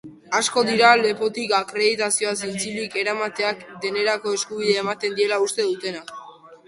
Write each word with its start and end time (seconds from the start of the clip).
Asko 0.37 0.61
dira 0.67 0.87
lepotik 1.01 1.51
akreditazioa 1.57 2.33
zintzilik 2.47 2.97
eramateak 3.03 3.61
denerako 3.85 4.35
eskubidea 4.39 4.83
ematen 4.87 5.19
diela 5.21 5.39
uste 5.49 5.69
dutenak. 5.69 6.17